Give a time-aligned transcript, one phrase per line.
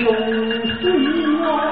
[0.00, 0.12] 永
[0.80, 1.69] 不忘。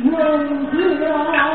[0.00, 1.47] 农家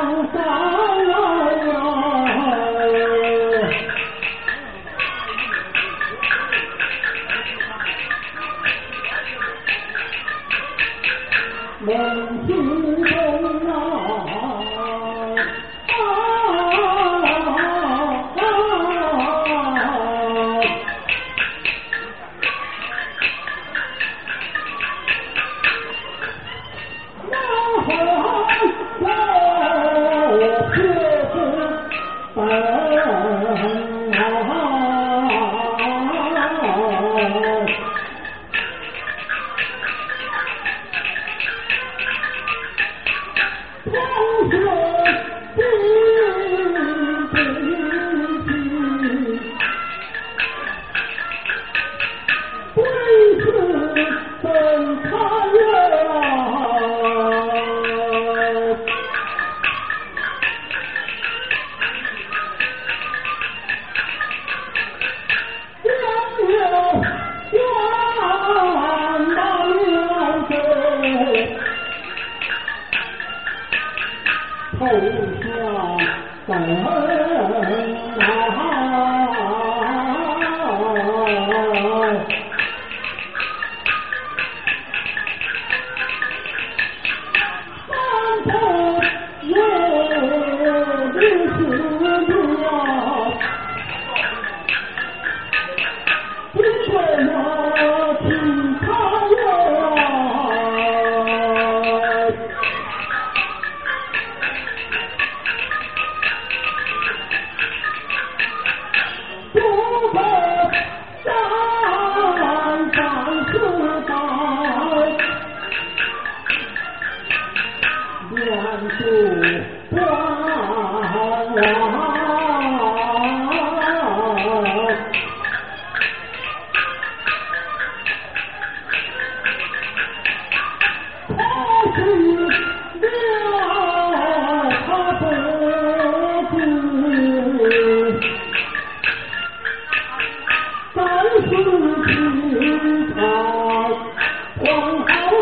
[142.08, 142.38] ขึ้น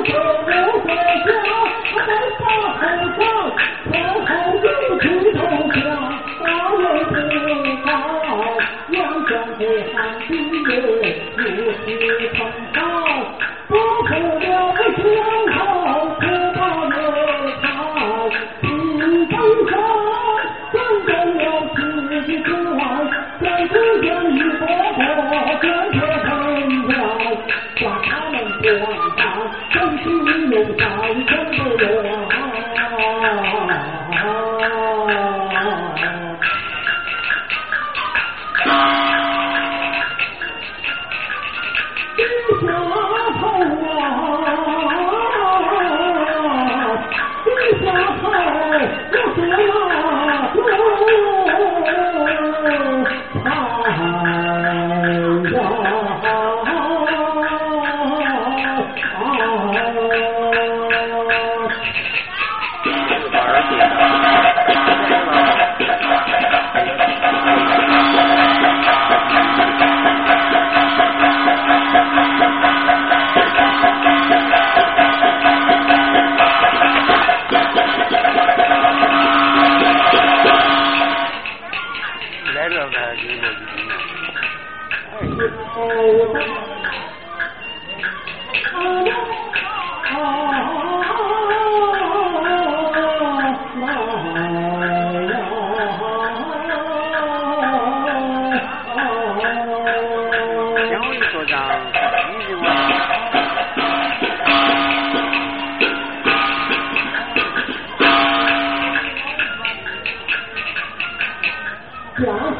[0.08, 0.41] 手
[28.64, 29.26] 我当，
[29.72, 30.86] 真心你能当，
[31.26, 32.11] 真不容。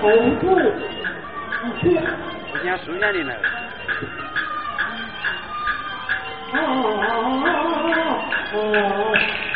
[0.02, 0.48] 丰富。
[0.56, 3.34] 我今天熟练的呢。
[8.54, 9.51] Oh.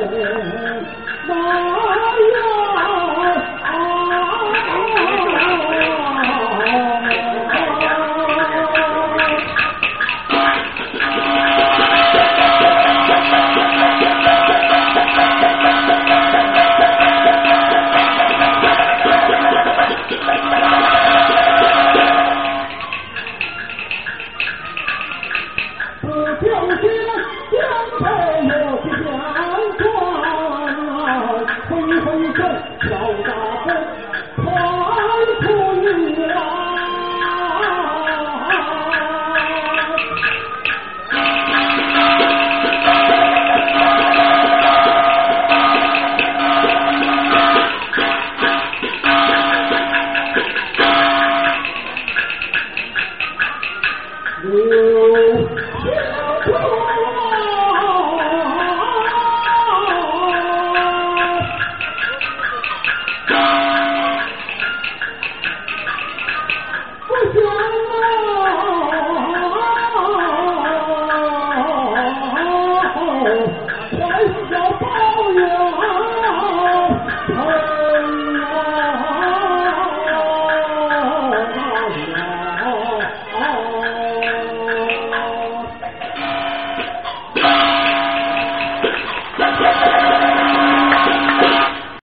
[0.00, 0.57] 哦。